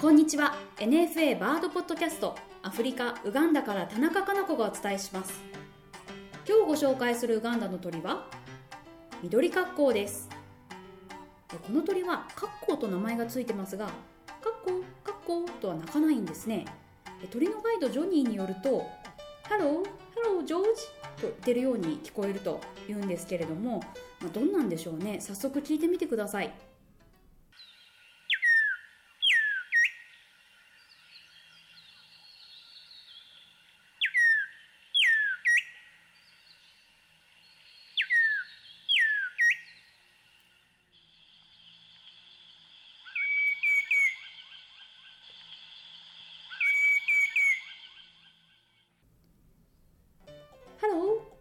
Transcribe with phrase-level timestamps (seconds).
[0.00, 0.56] こんにちは。
[0.78, 5.42] NFA バードポッドキャストアフリカウガンダから田中かな子がお伝えします。
[6.48, 8.26] 今日ご紹介するウガンダの鳥は
[9.22, 10.30] ミドリカッコウです。
[11.50, 13.90] この鳥はカッコウと名前がついてますが
[14.40, 16.64] カッコウカッコウとは鳴かないんですね。
[17.30, 18.86] 鳥のガイドジョニーによると
[19.42, 19.99] ハロー
[21.20, 23.80] と言ってるように聞こえると言うんですけれども、
[24.20, 25.20] まあ、どんなんでしょうね。
[25.20, 26.52] 早速聞いてみてください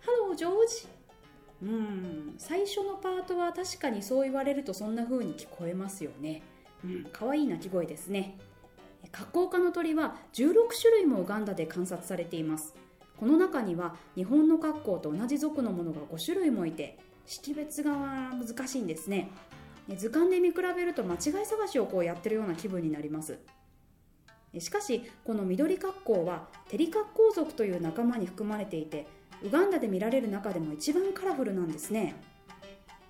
[0.00, 0.88] ハローハロージョージ
[1.62, 2.34] うん。
[2.38, 6.42] 最初のパートは確かにそう言われるとそんな風に聞こえますよね。
[6.84, 7.06] うん。
[7.12, 8.38] 可愛い鳴き声ですね。
[9.10, 12.74] 格好科の鳥は16種類もウガンダで観察されています。
[13.18, 17.92] この中には日本の格好と同じ属のものが5種類もいて識別が
[18.32, 19.30] 難しいんですね。
[19.96, 23.38] 図鑑で見比べると間違い探しをこうやってるような気分になります。
[24.58, 29.06] しかしこの緑格好はテリ格好族という仲間に含まれていて
[29.42, 32.16] ウガンダで見られる中でも一番カラフルなんですね。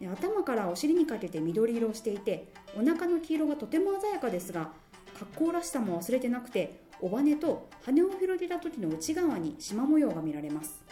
[0.00, 4.70] で頭からお尻にかけて緑色をしていてお腹の黄色がとても鮮やかですが
[5.18, 10.84] 格好らしさも忘れてなくて尾羽と羽を広げた時の内側に縞模様が見られます。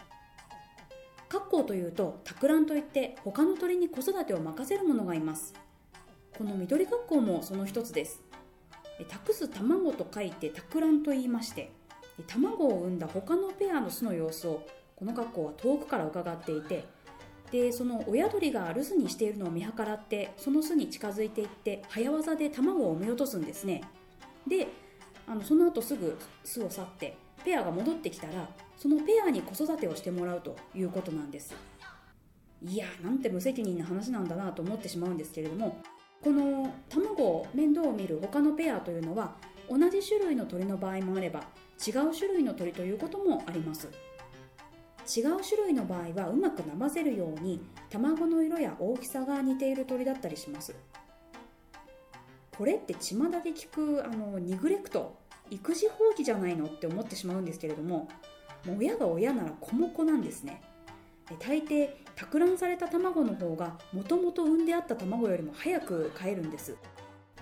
[1.27, 5.53] 格好というと托卵といって他の鳥に子育てを任せる者がいます。
[6.37, 8.21] この緑格好もその一つです。
[9.09, 11.71] 託す卵と書いて托卵と言いまして
[12.27, 14.65] 卵を産んだ他のペアの巣の様子を
[14.95, 16.85] この学校は遠くから伺っていて
[17.51, 23.81] でその親鳥が留守にしているのを見計らってその巣に近づいていって早業で卵を産み落とすんですね。
[24.47, 24.67] で
[25.27, 28.47] あのその後すぐ巣を去ってペアが戻ってきたら
[28.77, 31.55] そのペアに子育てをしてもらうということなんです。
[32.63, 35.77] いやなんて無責任な話なんだなと思ってしまうんですけれども
[36.23, 39.35] この卵を面倒を見る他のペアというのは
[39.69, 41.41] 同じ種類の鳥の場合もあれば
[41.85, 43.89] 違う種類の鳥ということもあります。
[45.05, 50.75] 違う種類の場合はうまくなませるように卵の色や大きさが似ている鳥だったりします。
[52.57, 55.17] これって巷で聞くあのニグレクト
[55.51, 56.65] 育児放棄じゃないの？
[56.65, 58.07] って思ってしまうんですけれども
[58.65, 60.61] もう親が親なら子も子なんですね。
[61.39, 66.75] 大抵托卵された卵の方がもともと産んであった卵よりも早く飼えるんです。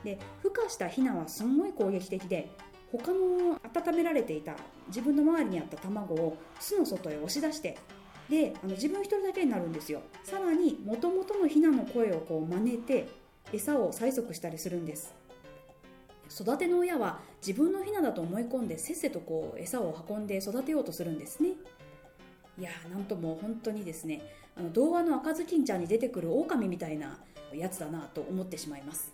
[0.03, 2.49] で孵化したヒナはすんごい攻撃的で
[2.97, 4.55] 他の温められていた
[4.87, 7.77] 自分の周りにあった卵を巣の外へ押し出して
[8.29, 10.01] であの自分一人だけになるんですよ。
[10.23, 13.07] さらにもともとのヒナの声をこう真似て
[13.51, 15.13] 餌を催促したりするんです。
[16.31, 21.49] 育ての親は自分のヒナだと思い込んでせっせとこう餌を運んで育てようとするんですね。
[22.57, 24.21] いやーなんとも本当にですね
[24.55, 27.19] あの童話の赤ずきんちゃんに出てくる狼みたいな
[27.53, 29.11] やつだなと思ってしまいます。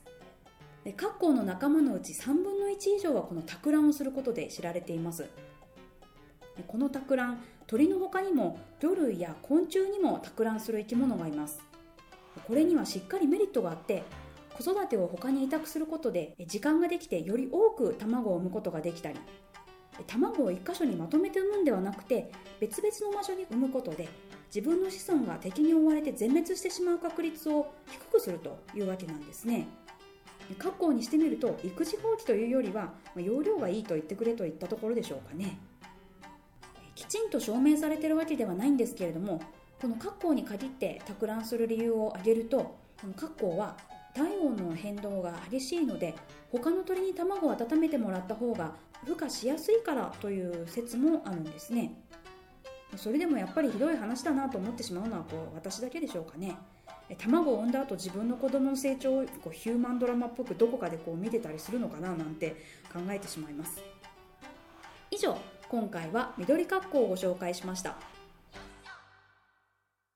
[0.90, 5.30] でカッコウの仲間のうち3分の1以上はこの托卵をすることで知られています。
[6.58, 11.62] でこの托卵鳥の他にも魚類や昆虫にも托卵する生き物がいます。
[12.48, 14.02] これにはしっかりメリットがあって
[14.58, 19.20] 子育てを他に委託することで時間ができてより多く卵を産むことができたり
[20.08, 24.10] 卵を1箇所にまとめて産むんではなくて別々の場所に産むことで
[24.54, 29.68] 自分の子孫が敵に追われて全滅してしまう確率を低くするというわけなんですね。
[30.56, 35.60] 過去にしてみると育児放棄というよりはま容量がいいと言ってくれといったところでしょうかね。
[36.96, 39.42] きちんと証明されてるわけではないんですけれども
[39.82, 43.78] この格好に限って托卵する理由を挙げるとこの格好は
[44.14, 46.14] 体温の変動が激しいので
[46.52, 48.74] 他の鳥に卵を温めてもらった方が
[49.06, 51.94] 孵化しやすいからという説もあるんですね。
[52.98, 56.58] それでもやっぱりひどい話だなと思ってしまうのはこう私だけでしょうかね。
[57.18, 62.56] 卵を産んだ後自分の子供の成長をこうヒューマンドラマっぽくどこかでこう見てたりするのかななんて
[62.94, 63.82] 考えてしまいます
[65.12, 65.38] 以上
[65.70, 67.96] 今回は緑格好をご紹介しました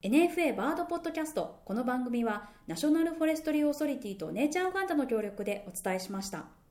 [0.02, 6.63] NFA バードポッドキャストこの番組はナショナルフォレストリーオーソリティとネイチャーウガンダの協力でお伝えしました。